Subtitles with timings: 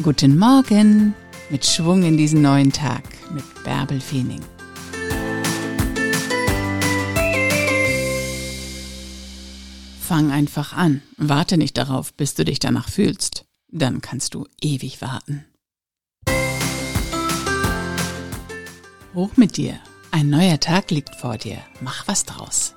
[0.00, 1.12] Guten Morgen
[1.50, 3.02] mit Schwung in diesen neuen Tag
[3.34, 4.40] mit Bärbel Feening.
[10.00, 11.02] Fang einfach an.
[11.16, 13.44] Warte nicht darauf, bis du dich danach fühlst.
[13.72, 15.44] Dann kannst du ewig warten.
[19.14, 19.80] Hoch mit dir.
[20.12, 21.58] Ein neuer Tag liegt vor dir.
[21.80, 22.72] Mach was draus.